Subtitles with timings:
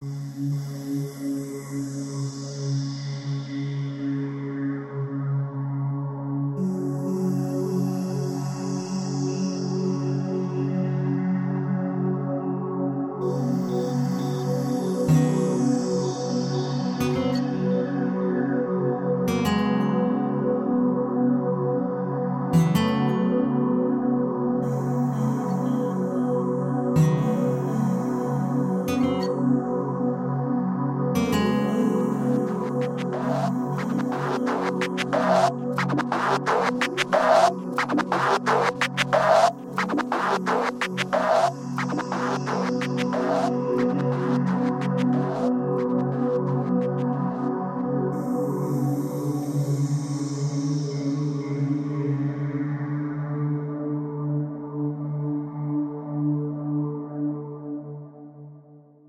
[0.00, 0.77] Música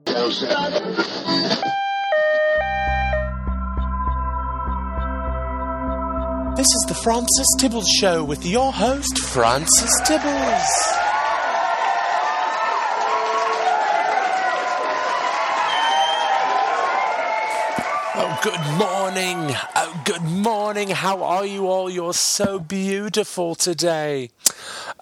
[0.10, 0.42] This
[6.74, 10.66] is the Francis Tibbles Show with your host, Francis Tibbles.
[18.16, 19.56] Oh, good morning.
[19.76, 20.90] Oh, good morning.
[20.90, 21.88] How are you all?
[21.88, 24.32] You're so beautiful today.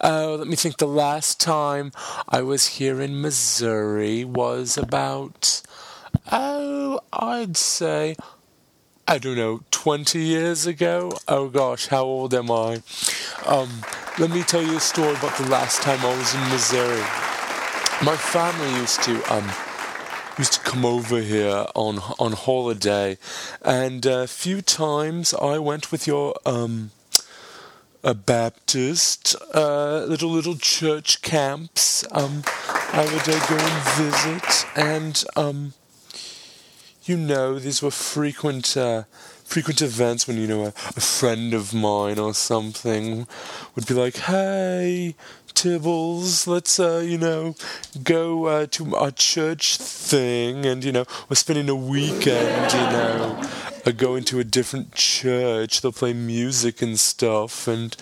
[0.00, 0.76] Oh, let me think.
[0.78, 1.92] The last time
[2.28, 5.62] I was here in Missouri was about,
[6.30, 8.16] oh, I'd say
[9.10, 11.12] I don't know, 20 years ago?
[11.26, 12.82] Oh gosh, how old am I?
[13.46, 13.70] Um,
[14.18, 17.00] let me tell you a story about the last time I was in Missouri.
[18.04, 19.50] My family used to, um,
[20.36, 23.16] used to come over here on on holiday,
[23.62, 26.90] and a few times I went with your um,
[28.04, 32.04] a Baptist uh, little little church camps.
[32.12, 32.42] Um,
[32.92, 35.74] I would uh, go and visit, and um,
[37.08, 39.04] you know, these were frequent, uh,
[39.44, 43.26] frequent events when, you know, a, a, friend of mine or something
[43.74, 45.14] would be like, hey,
[45.54, 47.56] Tibbles, let's, uh, you know,
[48.02, 50.66] go uh, to our church thing.
[50.66, 53.42] And, you know, we're spending a weekend, you know,
[53.88, 55.80] uh, going to a different church.
[55.80, 57.66] They'll play music and stuff.
[57.66, 57.96] And,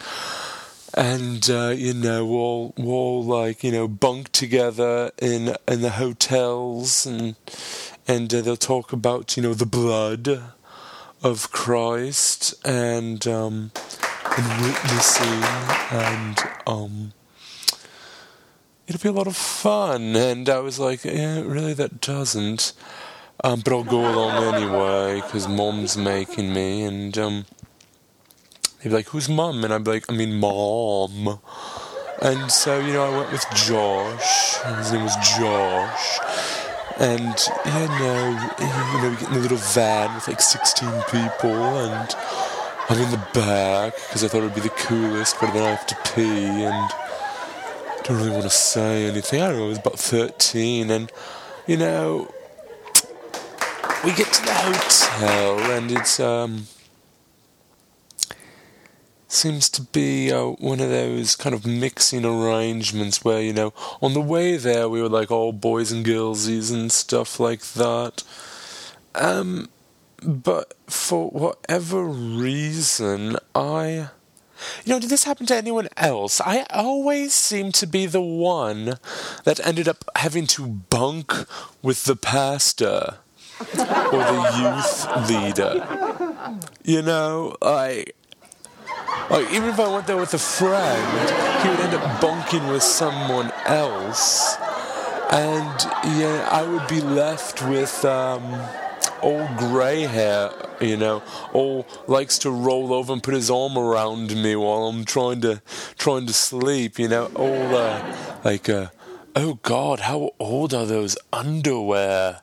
[0.95, 7.05] and uh, you know we'll we'll like you know bunk together in in the hotels
[7.05, 7.37] and
[8.09, 10.43] and uh, they'll talk about you know the blood
[11.23, 13.73] of Christ and um,
[14.39, 15.43] and witnessing
[15.91, 17.13] and um,
[18.87, 20.17] it'll be a lot of fun.
[20.17, 22.73] And I was like, yeah, really, that doesn't.
[23.47, 26.83] Um, but I'll go along anyway because mom's making me.
[26.83, 27.45] And um,
[28.83, 31.39] they'd be like, "Who's mom?" And I'd be like, "I mean, mom."
[32.21, 34.57] And so you know, I went with Josh.
[34.79, 36.19] His name was Josh
[36.99, 37.37] and
[37.67, 42.15] you know, you know, we get in a little van with like 16 people, and
[42.89, 45.71] I'm in the back because I thought it would be the coolest, but then I
[45.71, 49.43] have to pee and I don't really want to say anything.
[49.43, 51.13] I don't know, I was about 13, and
[51.67, 52.33] you know,
[54.05, 56.67] we get to the hotel, and it's um
[59.29, 64.15] seems to be uh, one of those kind of mixing arrangements where, you know, on
[64.15, 68.23] the way there we were like all boys and girlsies and stuff like that.
[69.15, 69.69] Um,
[70.23, 74.09] but for whatever reason, I.
[74.87, 76.41] You know, did this happen to anyone else?
[76.41, 78.95] I always seem to be the one
[79.45, 81.31] that ended up having to bunk
[81.83, 83.19] with the pastor
[83.61, 86.57] or the youth leader.
[86.85, 88.07] You know, I
[89.31, 91.31] like, even if I went there with a friend,
[91.63, 94.57] he would end up bunking with someone else.
[95.31, 95.81] And
[96.19, 98.45] yeah, I would be left with um,
[99.23, 101.23] old grey hair, you know,
[101.53, 105.61] all likes to roll over and put his arm around me while I'm trying to
[105.99, 108.89] trying to sleep, you know, all uh, like, uh,
[109.35, 112.43] oh God, how old are those underwear?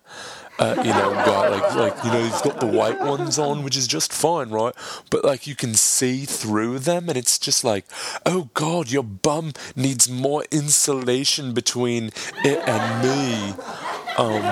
[0.64, 1.50] Uh, you know, guy.
[1.50, 4.74] Like, like you know, he's got the white ones on, which is just fine, right?
[5.10, 7.86] But like, you can see through them, and it's just like,
[8.26, 12.12] oh god, your bum needs more insulation between
[12.44, 13.54] it and me.
[14.18, 14.44] Um,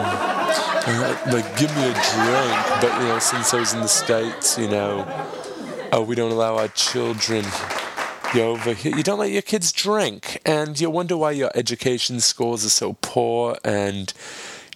[1.31, 2.57] like, give me a drink.
[2.81, 5.05] But you know, since I was in the states, you know,
[5.93, 7.45] oh, we don't allow our children
[8.33, 8.95] you over here.
[8.95, 12.97] You don't let your kids drink, and you wonder why your education scores are so
[13.01, 14.13] poor, and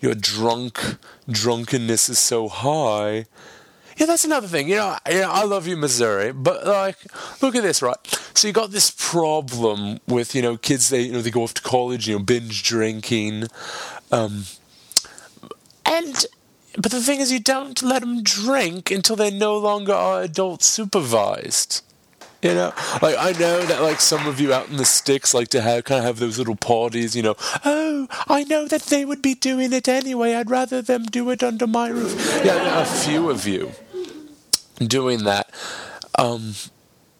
[0.05, 0.97] your drunk
[1.29, 3.25] drunkenness is so high.
[3.97, 4.69] Yeah, that's another thing.
[4.69, 6.97] You know, you know, I love you, Missouri, but like,
[7.41, 7.97] look at this, right?
[8.33, 10.89] So you got this problem with you know kids.
[10.89, 13.47] They you know they go off to college, you know, binge drinking,
[14.11, 14.43] um,
[15.85, 16.25] and
[16.77, 20.61] but the thing is, you don't let them drink until they no longer are adult
[20.61, 21.81] supervised.
[22.45, 25.47] You know, like I know that like some of you out in the sticks like
[25.47, 27.15] to have kind of have those little parties.
[27.15, 30.35] You know, oh, I know that they would be doing it anyway.
[30.35, 32.41] I'd rather them do it under my roof.
[32.45, 33.71] Yeah, a few of you
[34.77, 35.49] doing that.
[36.19, 36.53] Um,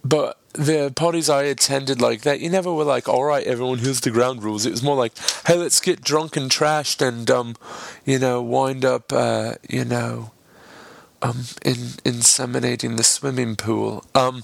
[0.04, 4.02] but the parties I attended like that, you never were like, all right, everyone, here's
[4.02, 4.68] the ground rules.
[4.68, 5.14] It was more like,
[5.48, 7.56] hey, let's get drunk and trashed and, um,
[8.06, 10.32] you know, wind up, uh, you know,
[11.22, 14.06] um, in, inseminating the swimming pool.
[14.14, 14.44] Um,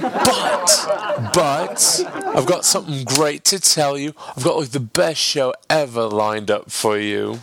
[0.00, 4.14] but, but, I've got something great to tell you.
[4.36, 7.40] I've got like the best show ever lined up for you.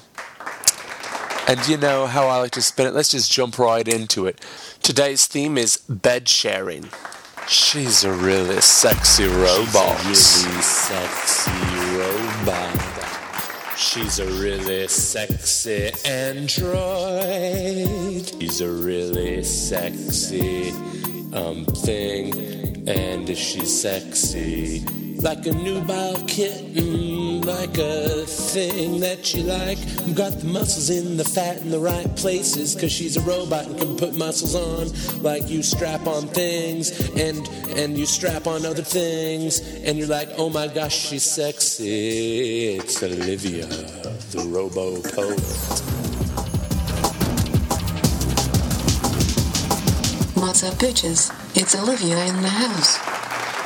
[1.48, 2.94] And you know how I like to spin it.
[2.94, 4.40] Let's just jump right into it.
[4.82, 6.90] Today's theme is bed sharing.
[7.48, 10.00] She's a really sexy robot.
[10.02, 11.52] She's a really sexy
[11.98, 12.81] robot.
[13.82, 16.62] She's a really sexy android.
[18.40, 20.70] She's a really sexy
[21.34, 22.88] um thing.
[22.88, 24.86] And she's sexy
[25.22, 29.78] like a nubile kitten, like a thing that you like.
[30.16, 33.78] Got the muscles in the fat in the right places, cause she's a robot and
[33.78, 35.22] can put muscles on.
[35.22, 37.48] Like you strap on things and
[37.78, 42.76] and you strap on other things, and you're like, oh my gosh, she's sexy.
[42.76, 45.42] It's Olivia, the robo poet.
[50.36, 51.32] What's up, bitches?
[51.56, 53.11] It's Olivia in the house.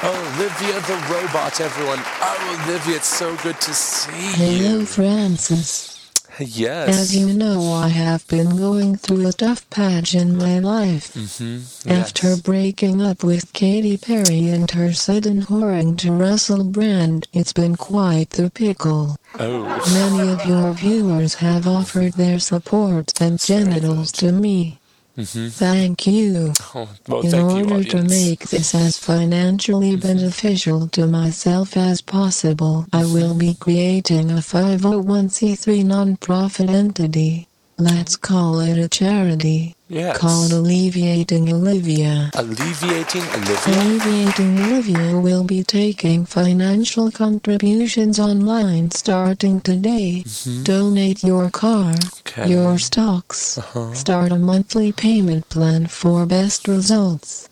[0.03, 1.99] Oh, Olivia the robot, everyone.
[2.21, 4.11] Oh, Olivia, it's so good to see
[4.43, 4.61] you.
[4.61, 4.85] Hello.
[4.85, 5.95] Francis.
[6.37, 6.89] Yes.
[6.89, 11.13] As you know, I have been going through a tough patch in my life.
[11.13, 11.89] mm-hmm.
[11.89, 12.41] After yes.
[12.41, 18.31] breaking up with Katy Perry and her sudden whoring to Russell Brand, it's been quite
[18.31, 19.15] the pickle.
[19.39, 19.63] Oh.
[19.93, 24.79] Many of your viewers have offered their support and genitals to me.
[25.17, 25.49] Mm-hmm.
[25.49, 26.53] Thank you.
[26.75, 32.01] Oh, well, In thank you, order to make this as financially beneficial to myself as
[32.01, 37.47] possible, I will be creating a 501c3 nonprofit entity.
[37.77, 39.74] Let's call it a charity.
[39.87, 40.17] Yes.
[40.17, 42.31] Call it Alleviating Olivia.
[42.33, 43.83] Alleviating Olivia.
[43.83, 50.23] Alleviating Olivia will be taking financial contributions online starting today.
[50.63, 52.41] Donate your car, Mm-hmm.
[52.41, 52.49] Okay.
[52.49, 53.59] your stocks.
[53.59, 53.93] Uh-huh.
[53.93, 57.47] Start a monthly payment plan for best results.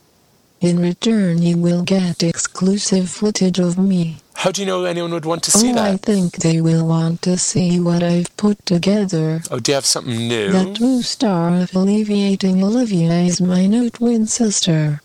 [0.60, 4.18] In return, you will get exclusive footage of me.
[4.36, 7.22] How do you know anyone would want to see oh, I think they will want
[7.22, 9.42] to see what I've put together.
[9.50, 10.52] Oh, do you have something new?
[10.52, 15.02] The true star of Alleviating Olivia is my new twin sister,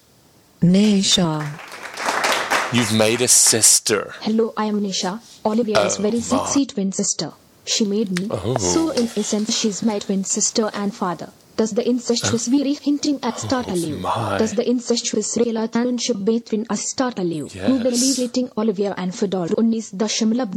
[0.61, 1.47] Nisha.
[2.73, 4.15] You've made a sister.
[4.21, 6.23] Hello, I am Nisha, Olivia's Oh, very my.
[6.23, 7.33] sexy twin sister.
[7.69, 8.29] She made me.
[8.31, 8.57] Oh.
[8.57, 11.31] So in essence, she's my twin sister and father.
[11.59, 14.01] Does the incestuous uh, hinting at startle oh, you?
[14.39, 17.49] Does the incestuous relationship between us startle you?
[17.53, 17.69] Yes.
[17.69, 20.55] Nobilly rating Olivia and Fedor Unis Dashamlab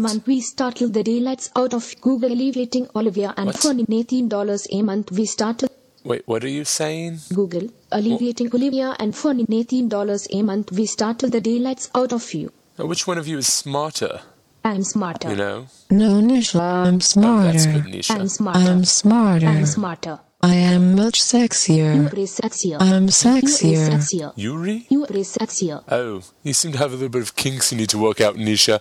[0.00, 5.12] month we startle the daylights out of Google rating Olivia and for $18 a month
[5.12, 5.68] we startle
[6.04, 7.18] Wait, what are you saying?
[7.34, 12.32] Google, alleviating well, Olivia and for $19 a month we startle the daylights out of
[12.32, 12.50] you.
[12.78, 14.22] Now which one of you is smarter?
[14.64, 15.30] I'm smarter.
[15.30, 15.66] You know?
[15.90, 17.88] No, Nisha, I'm Oh, that's good, smarter.
[17.88, 18.10] Nisha.
[18.20, 18.58] I'm smarter.
[18.60, 19.46] I'm smarter.
[19.46, 20.18] I'm smarter.
[20.42, 22.06] I am much You sexier.
[22.06, 22.76] are sexier.
[22.80, 23.90] I'm You are sexier.
[23.90, 24.32] sexier.
[24.36, 24.86] Yuri?
[24.88, 25.82] You are sexier.
[25.90, 28.36] Oh, you seem to have a little bit of kinks you need to work out,
[28.36, 28.80] Nisha.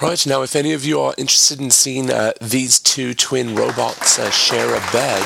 [0.00, 4.18] Right, now, if any of you are interested in seeing uh, these two twin robots
[4.18, 5.22] uh, share a bed,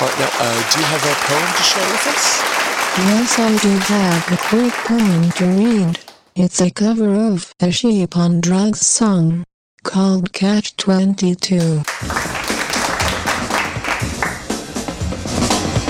[0.00, 2.40] right now, uh, do you have a poem to share with us?
[2.96, 5.98] Yes, I do have a quick poem to read.
[6.36, 9.44] It's a cover of a Sheep on Drugs song
[9.84, 11.54] called Catch 22.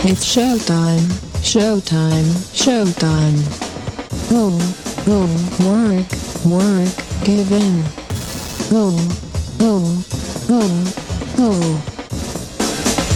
[0.05, 1.09] It's showtime,
[1.41, 3.41] showtime, showtime.
[4.29, 4.51] Go,
[5.07, 5.25] go,
[5.65, 6.13] work,
[6.45, 7.83] work, give in.
[8.69, 8.91] Go,
[9.57, 9.81] go,
[10.47, 10.61] go,
[11.39, 11.81] go.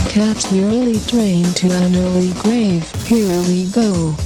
[0.09, 4.17] Catch the early train to an early grave, here we go.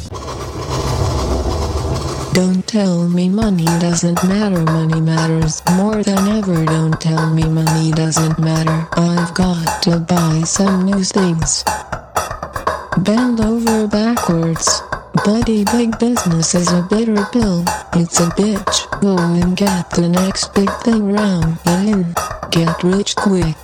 [2.34, 6.64] Don't tell me money doesn't matter, money matters more than ever.
[6.64, 11.62] Don't tell me money doesn't matter, I've got to buy some new things.
[12.98, 14.82] Bend over backwards.
[15.26, 17.64] Buddy, big business is a bitter pill.
[17.94, 19.00] It's a bitch.
[19.02, 21.58] Go and get the next big thing round.
[21.66, 22.14] In.
[22.50, 23.56] Get rich quick.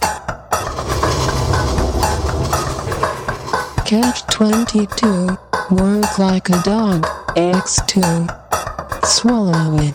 [3.87, 5.39] Catch 22.
[5.71, 7.18] Work like a dog.
[7.39, 9.07] X2.
[9.07, 9.95] Swallow it.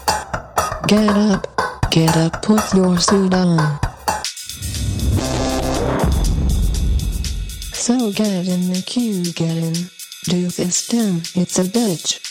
[0.88, 1.46] Get up.
[1.92, 2.42] Get up.
[2.42, 3.80] Put your suit on.
[7.74, 9.74] So get in the queue, get in.
[10.24, 12.22] Do this then, it's a bitch.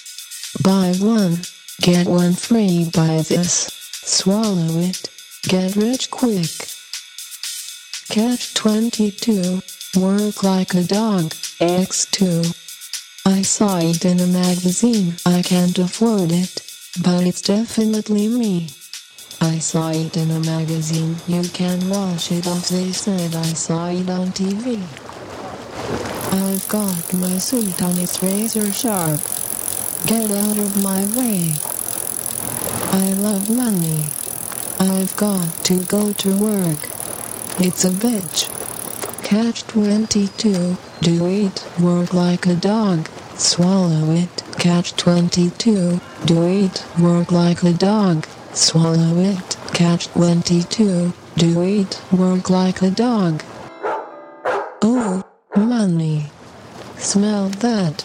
[0.63, 1.43] Buy one,
[1.83, 3.69] get one free, buy this.
[3.93, 5.11] Swallow it,
[5.43, 6.49] get rich quick.
[8.09, 9.61] Catch 22,
[10.01, 12.72] work like a dog, X2.
[13.25, 16.61] I saw it in a magazine, I can't afford it,
[17.03, 18.69] but it's definitely me.
[19.41, 23.89] I saw it in a magazine, you can wash it off, they said I saw
[23.91, 24.83] it on TV.
[26.33, 29.21] I've got my suit on, it's razor sharp.
[30.07, 31.55] Get out of my way.
[32.91, 34.07] I love money.
[34.81, 36.89] I've got to go to work.
[37.61, 38.51] It's a bitch.
[39.23, 40.77] Catch 22.
[41.01, 41.65] Do it.
[41.81, 43.09] Work like a dog.
[43.37, 44.43] Swallow it.
[44.59, 46.01] Catch 22.
[46.25, 46.85] Do it.
[47.01, 48.27] Work like a dog.
[48.53, 49.57] Swallow it.
[49.73, 51.13] Catch 22.
[51.37, 52.01] Do it.
[52.13, 53.43] Work like a dog.
[54.83, 55.25] Oh,
[55.57, 56.31] money.
[56.97, 58.05] Smell that.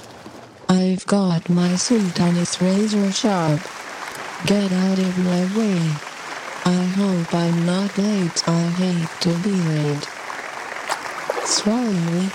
[0.70, 3.62] I've got my suit on, it's razor sharp.
[4.46, 5.80] Get out of my way.
[6.66, 8.48] I hope I'm not late.
[8.48, 10.08] I hate to be late.
[11.46, 12.34] Swallow it.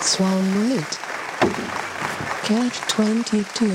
[0.00, 1.03] Swallow it.
[2.44, 3.70] Catch 22.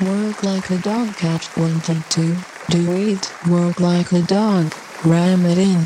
[0.00, 1.14] Work like a dog.
[1.16, 2.34] Catch 22.
[2.70, 3.30] Do it.
[3.46, 4.72] Work like a dog.
[5.04, 5.84] Ram it in.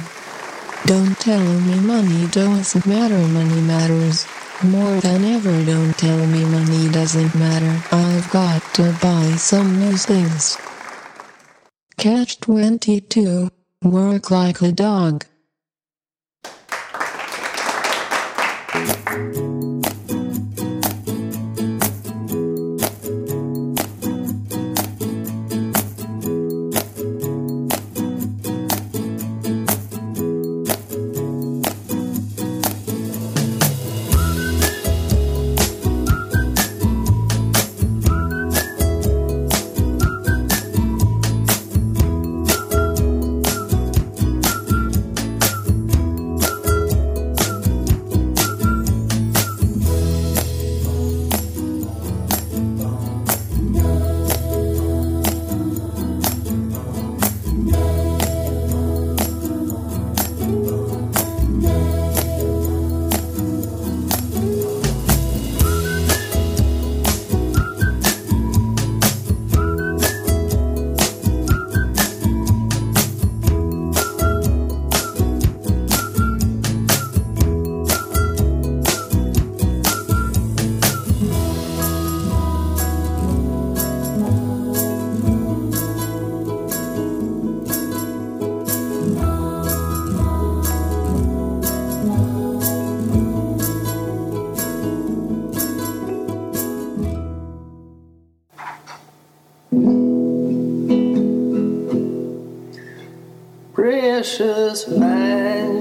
[0.86, 3.18] Don't tell me money doesn't matter.
[3.18, 4.28] Money matters.
[4.62, 7.82] More than ever, don't tell me money doesn't matter.
[7.90, 10.56] I've got to buy some new things.
[11.96, 13.50] Catch 22.
[13.82, 15.24] Work like a dog.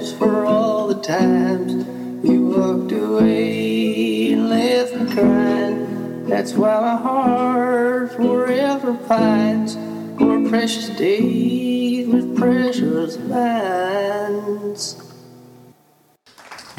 [0.07, 1.85] For all the times
[2.23, 6.25] you walked away and left me crying.
[6.25, 9.75] That's why my heart forever pines
[10.17, 14.98] for precious days with precious lines.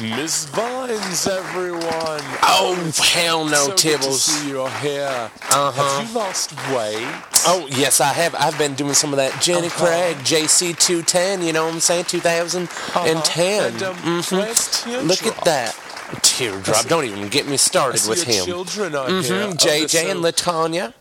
[0.01, 2.21] Miss Vines, everyone.
[2.41, 4.19] Oh, hell no, so good to Tibbles.
[4.19, 5.29] see you're here.
[5.51, 5.71] Uh-huh.
[5.71, 7.07] Have you lost weight?
[7.45, 8.33] Oh, yes, I have.
[8.35, 9.85] I've been doing some of that Jenny Uh-huh.
[9.85, 12.05] Craig JC210, you know what I'm saying?
[12.05, 13.63] 2010.
[13.65, 15.07] And, um, Mhm.
[15.07, 15.75] Look at that.
[16.23, 16.87] Teardrop.
[16.87, 18.45] Don't even get me started with your him.
[18.45, 20.93] children hmm Oh, JJ they're and Latanya.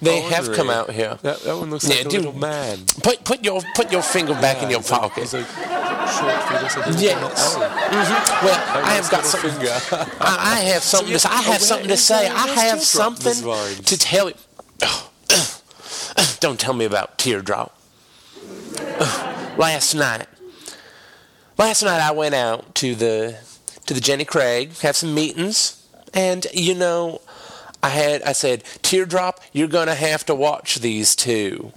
[0.00, 1.18] They have come out here.
[1.22, 2.24] That, that one looks Yeah, like a dude.
[2.24, 2.84] little man.
[3.02, 5.32] Put put your put your finger back in your pocket.
[5.32, 7.14] Like like Yes.
[7.14, 9.50] got- Oh, hmm Well, I have got something.
[10.20, 11.28] I, I have something to say.
[11.30, 12.28] I oh, have something to say.
[12.28, 14.34] I have something to tell you.
[16.40, 17.76] Don't tell me about teardrop.
[19.58, 20.26] Last night.
[21.58, 23.36] Last night I went out to the
[23.86, 27.20] to the Jenny Craig, have some meetings, and you know,
[27.82, 31.72] I had I said, Teardrop, you're gonna have to watch these two.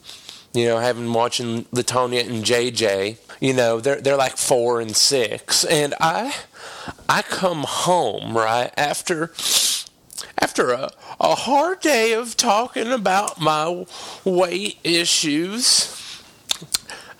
[0.53, 5.63] You know, having watching Latonia and JJ, you know, they're they're like four and six.
[5.63, 6.35] And I
[7.07, 9.31] I come home, right, after
[10.37, 13.85] after a, a hard day of talking about my
[14.25, 16.23] weight issues,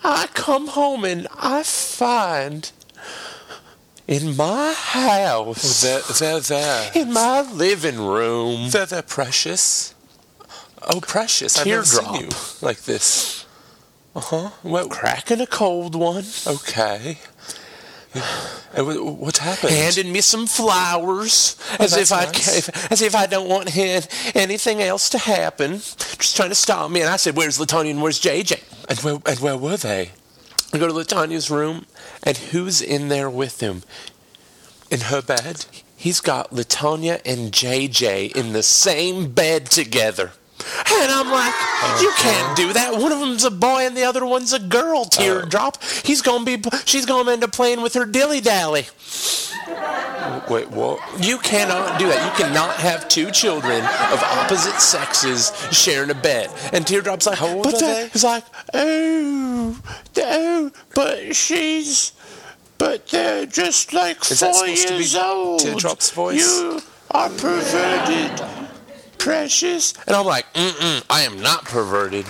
[0.04, 2.70] I come home and I find
[4.12, 6.90] in my house, They're, they're there.
[6.94, 9.94] in my living room, They're, they're precious.
[10.82, 11.58] Oh, precious.
[11.58, 12.28] I've never seen you
[12.60, 13.46] like this.
[14.14, 14.50] Uh huh.
[14.62, 16.24] Well, cracking a cold one.
[16.46, 17.18] okay.
[18.74, 19.72] Wh- What happened?
[19.72, 22.68] handed me some flowers as if I nice.
[22.90, 23.74] as if I don't want
[24.36, 25.72] anything else to happen.
[25.78, 27.00] Just trying to stop me.
[27.00, 30.10] And I said, "Where's Latonya and where's JJ?" and where, and where were they?
[30.72, 31.86] I go to Latanya's room,
[32.22, 33.82] and who's in there with him?
[34.90, 35.66] In her bed?
[35.96, 40.32] He's got Latonya and JJ in the same bed together.
[40.90, 41.54] And I'm like,
[42.00, 42.96] you can't do that.
[42.96, 45.02] One of them's a boy and the other one's a girl.
[45.02, 45.08] Uh.
[45.10, 45.82] Teardrop.
[46.04, 46.62] He's gonna be.
[46.84, 48.86] She's gonna end up playing with her dilly dally.
[50.48, 51.00] Wait, what?
[51.24, 52.24] You cannot do that.
[52.38, 56.50] You cannot have two children of opposite sexes sharing a bed.
[56.72, 58.08] And Teardrop's like, How old but are the- they?
[58.12, 59.78] He's like, oh,
[60.18, 62.12] oh, but she's,
[62.78, 65.60] but they're just like Is four supposed to be years old.
[65.60, 66.38] Teardrop's voice?
[66.46, 68.40] You are perverted,
[69.18, 69.94] precious.
[70.06, 72.26] And I'm like, mm-mm, I am not perverted.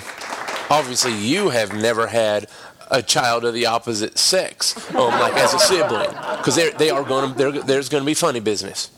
[0.70, 2.48] Obviously, you have never had
[2.92, 7.34] a child of the opposite sex, um, like as a sibling, because they are going
[7.34, 8.90] to there's going to be funny business,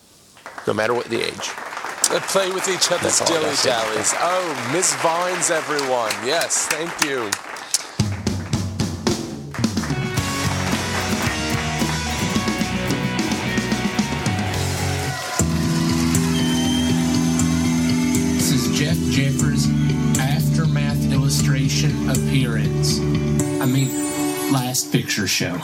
[0.66, 1.50] no matter what the age.
[2.10, 4.12] They play with each other's That's all I dilly gotta dallies.
[4.18, 6.12] Oh, Miss Vines, everyone.
[6.26, 7.30] Yes, thank you.
[18.36, 19.66] This is Jeff Jeffers'
[20.18, 22.73] aftermath illustration appearance.
[23.64, 23.88] I mean,
[24.52, 25.54] last picture show.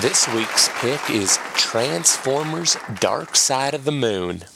[0.00, 4.46] This week's pick is Transformers Dark Side of the Moon.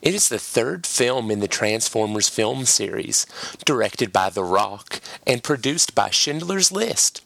[0.00, 3.26] It is the third film in the Transformers film series,
[3.66, 7.23] directed by The Rock and produced by Schindler's List.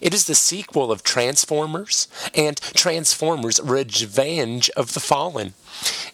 [0.00, 5.54] It is the sequel of Transformers and Transformers Revenge of the Fallen.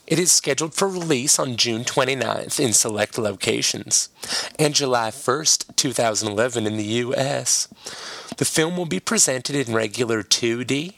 [0.06, 4.10] It is scheduled for release on June 29th in select locations
[4.58, 7.68] and July 1st, 2011 in the US.
[8.36, 10.94] The film will be presented in regular 2D,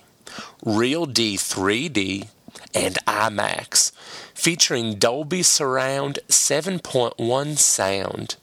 [0.64, 2.28] Real D 3D,
[2.74, 3.92] and IMAX,
[4.34, 8.36] featuring Dolby Surround 7.1 sound.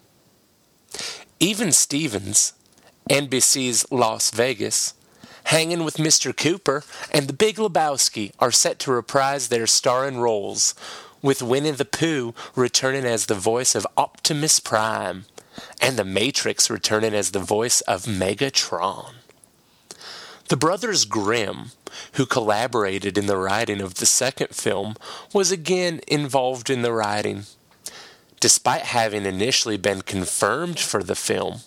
[1.40, 2.54] Even Stevens,
[3.10, 4.94] NBC's Las Vegas,
[5.46, 6.36] Hanging with Mr.
[6.36, 10.74] Cooper, and The Big Lebowski are set to reprise their starring roles,
[11.22, 15.26] with Winnie the Pooh returning as the voice of Optimus Prime,
[15.82, 19.16] and The Matrix returning as the voice of Megatron.
[20.48, 21.72] The brothers Grimm,
[22.14, 24.96] who collaborated in the writing of the second film,
[25.34, 27.44] was again involved in the writing.
[28.40, 31.62] Despite having initially been confirmed for the film,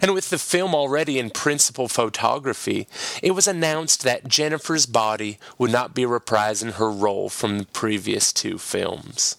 [0.00, 2.86] and with the film already in principal photography,
[3.22, 8.32] it was announced that Jennifer's body would not be reprising her role from the previous
[8.32, 9.36] two films.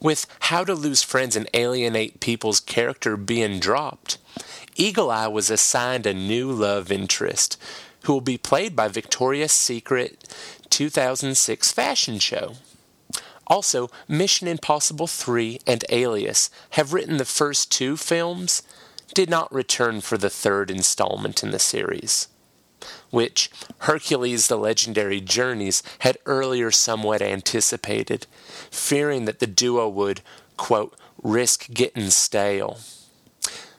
[0.00, 4.18] With How to Lose Friends and Alienate People's character being dropped,
[4.76, 7.60] Eagle Eye was assigned a new love interest
[8.04, 10.34] who will be played by Victoria's Secret
[10.70, 12.54] 2006 fashion show.
[13.48, 18.62] Also, Mission Impossible 3 and Alias have written the first two films,
[19.14, 22.28] did not return for the third installment in the series,
[23.10, 28.26] which Hercules the Legendary Journeys had earlier somewhat anticipated,
[28.70, 30.20] fearing that the duo would,
[30.56, 32.78] quote, risk getting stale.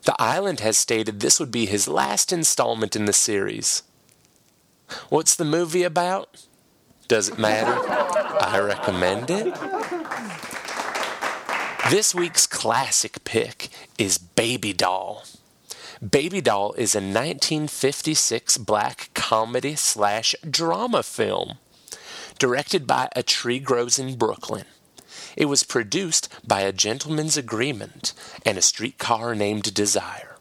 [0.03, 3.83] The Island has stated this would be his last installment in the series.
[5.09, 6.45] What's the movie about?
[7.07, 7.73] Does it matter?
[8.41, 9.98] I recommend it.
[11.89, 15.23] This week's classic pick is Baby Doll.
[16.07, 21.57] Baby Doll is a 1956 black comedy slash drama film
[22.37, 24.65] directed by A Tree Grows in Brooklyn.
[25.35, 28.13] It was produced by A Gentleman's Agreement
[28.45, 30.37] and A Streetcar Named Desire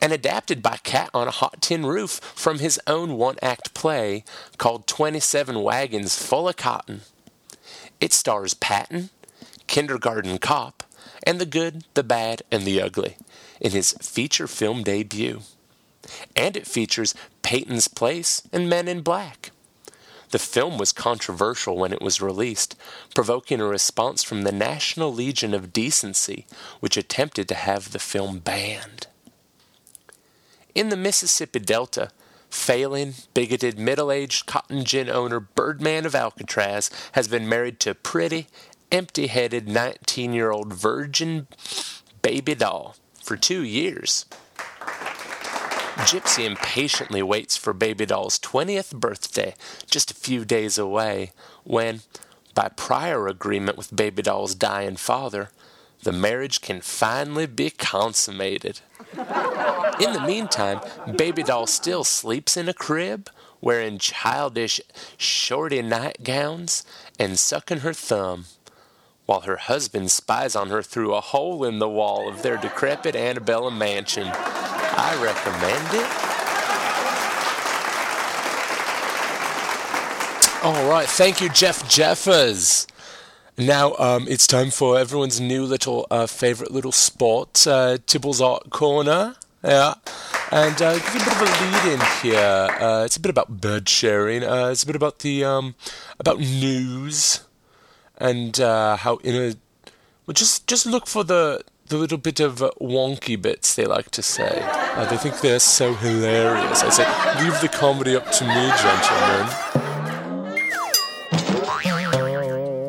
[0.00, 4.24] and adapted by Cat on a Hot Tin Roof from his own one act play
[4.58, 7.02] called 27 Wagons Full of Cotton.
[8.00, 9.10] It stars Patton,
[9.72, 10.82] Kindergarten Cop,
[11.22, 13.16] and the good, the bad, and the ugly
[13.58, 15.40] in his feature film debut.
[16.36, 19.50] And it features Peyton's Place and Men in Black.
[20.28, 22.76] The film was controversial when it was released,
[23.14, 26.44] provoking a response from the National Legion of Decency,
[26.80, 29.06] which attempted to have the film banned.
[30.74, 32.10] In the Mississippi Delta,
[32.50, 38.46] failing, bigoted, middle aged cotton gin owner Birdman of Alcatraz has been married to pretty,
[38.92, 41.48] empty headed 19 year old virgin
[42.20, 44.26] baby doll for two years.
[45.96, 49.54] Gypsy impatiently waits for Baby Doll's 20th birthday,
[49.88, 51.32] just a few days away,
[51.64, 52.00] when,
[52.54, 55.50] by prior agreement with Baby Doll's dying father,
[56.02, 58.80] the marriage can finally be consummated.
[59.12, 60.80] In the meantime,
[61.16, 63.28] Baby Doll still sleeps in a crib,
[63.60, 64.80] wearing childish
[65.16, 66.84] shorty nightgowns
[67.18, 68.46] and sucking her thumb,
[69.26, 73.14] while her husband spies on her through a hole in the wall of their decrepit
[73.14, 74.28] Annabella mansion.
[74.32, 76.32] I recommend it.
[80.64, 82.86] All right, thank you, Jeff Jeffers.
[83.58, 88.70] Now um, it's time for everyone's new little uh, favorite little spot, uh, Tibble's Art
[88.70, 89.36] Corner.
[89.62, 89.94] Yeah,
[90.50, 92.68] and uh, give you a bit of a lead in here.
[92.80, 94.42] Uh, it's a bit about bird sharing.
[94.42, 95.74] Uh, it's a bit about the um,
[96.18, 97.40] about news
[98.22, 99.54] and uh, how in a
[100.26, 104.22] well, just just look for the the little bit of wonky bits they like to
[104.22, 104.62] say.
[104.62, 106.82] Uh, they think they're so hilarious.
[106.82, 109.48] I say, leave the comedy up to me, gentlemen.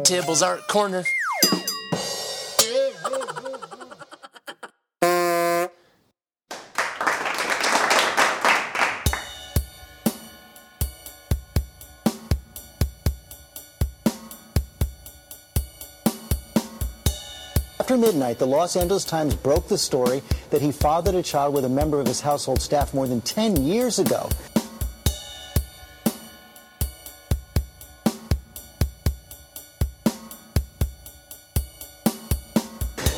[0.04, 1.04] Tibble's Art Corner.
[17.84, 21.66] After midnight, the Los Angeles Times broke the story that he fathered a child with
[21.66, 24.30] a member of his household staff more than 10 years ago.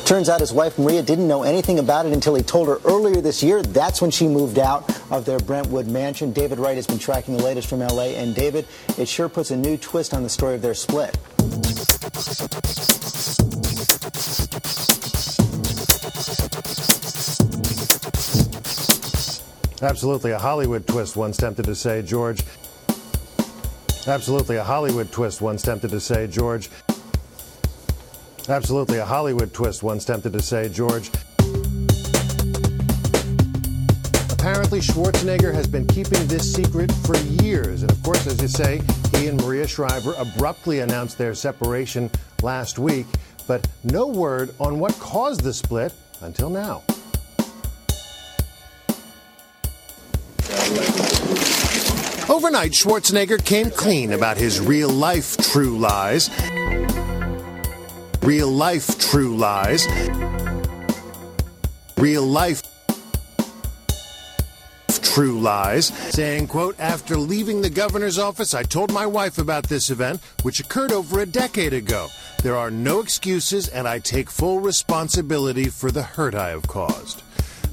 [0.04, 3.20] Turns out his wife Maria didn't know anything about it until he told her earlier
[3.20, 3.62] this year.
[3.62, 6.32] That's when she moved out of their Brentwood mansion.
[6.32, 8.16] David Wright has been tracking the latest from LA.
[8.16, 8.66] And David,
[8.98, 11.16] it sure puts a new twist on the story of their split.
[19.82, 22.42] Absolutely a Hollywood twist, one's tempted to say, George.
[24.06, 26.70] Absolutely a Hollywood twist, one's tempted to say, George.
[28.48, 31.10] Absolutely a Hollywood twist, one's tempted to say, George.
[34.30, 37.82] Apparently, Schwarzenegger has been keeping this secret for years.
[37.82, 38.80] And of course, as you say,
[39.12, 42.10] he and Maria Shriver abruptly announced their separation
[42.42, 43.06] last week,
[43.46, 46.82] but no word on what caused the split until now.
[52.36, 56.28] Overnight, Schwarzenegger came clean about his real life true lies.
[58.20, 59.88] Real life true lies.
[61.96, 62.60] Real life
[65.02, 69.88] true lies, saying, quote, after leaving the governor's office, I told my wife about this
[69.88, 72.08] event, which occurred over a decade ago.
[72.42, 77.22] There are no excuses, and I take full responsibility for the hurt I have caused.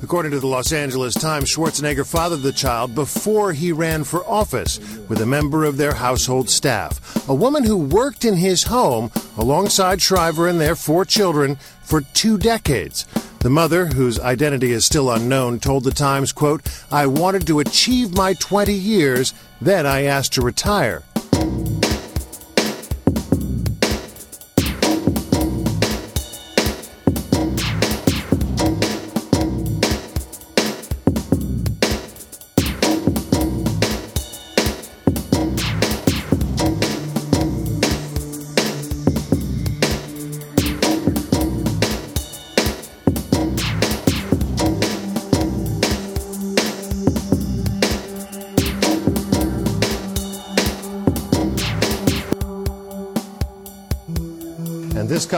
[0.03, 4.77] According to the Los Angeles Times, Schwarzenegger fathered the child before he ran for office
[5.07, 10.01] with a member of their household staff, a woman who worked in his home alongside
[10.01, 13.05] Shriver and their four children for two decades.
[13.39, 16.61] The mother, whose identity is still unknown, told the Times, quote,
[16.91, 21.03] I wanted to achieve my 20 years, then I asked to retire.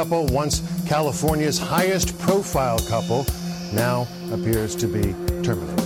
[0.05, 3.25] Couple, once California's highest profile couple,
[3.73, 5.79] now appears to be terminated.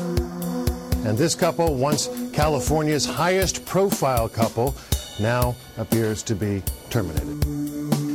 [1.05, 4.75] And this couple, once California's highest profile couple,
[5.21, 7.45] now appears to be terminated.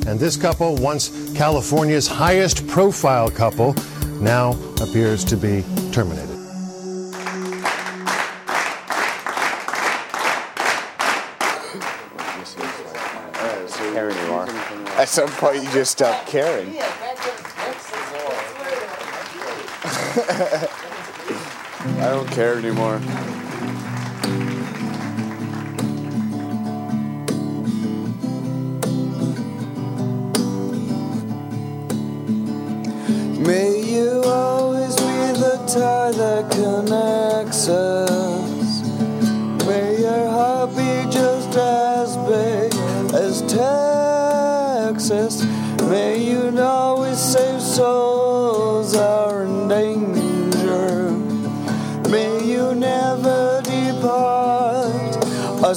[0.06, 3.74] And this couple, once California's highest profile couple,
[4.20, 6.33] now appears to be terminated.
[15.04, 16.78] At some point, you just stop caring.
[21.98, 23.02] I don't care anymore.
[49.68, 51.10] Danger.
[52.10, 55.16] May you never depart
[55.64, 55.74] a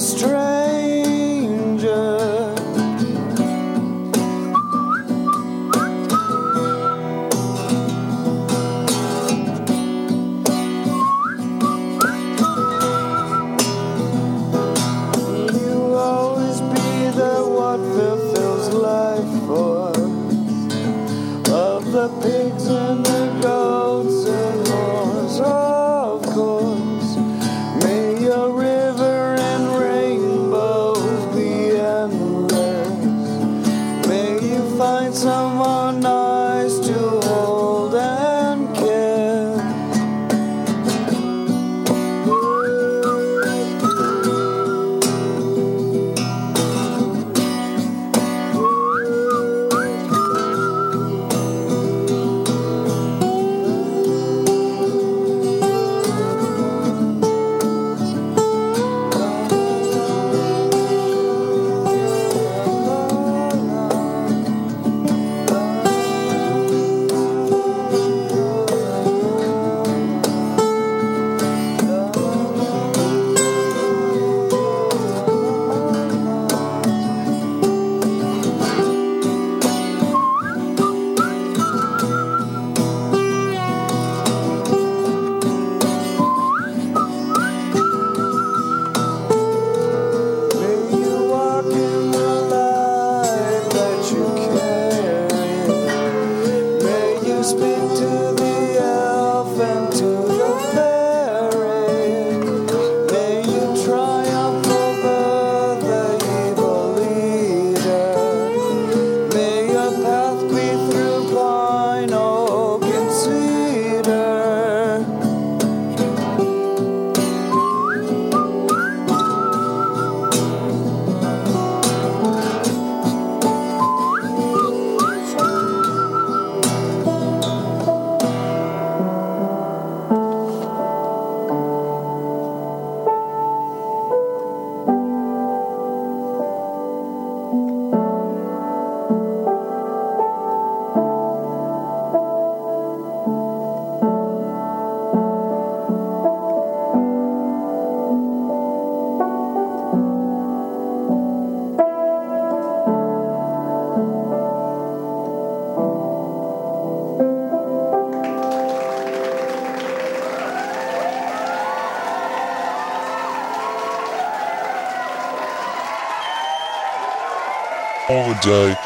[168.38, 168.76] holiday,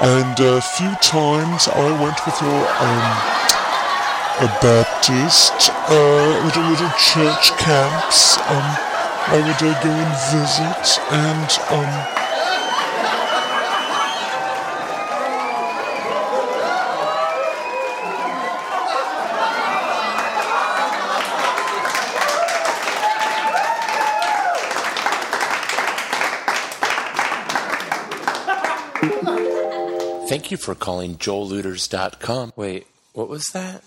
[0.00, 3.08] and a few times I went with your um,
[4.40, 8.38] a Baptist, uh, little little church camps.
[8.38, 8.76] Um,
[9.24, 12.21] I would uh, go and visit, and um.
[30.32, 32.54] Thank you for calling joellooters.com.
[32.56, 33.84] Wait, what was that?